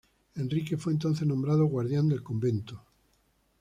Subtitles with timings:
[0.35, 2.83] Enrique fue entonces nombrado guardián del convento.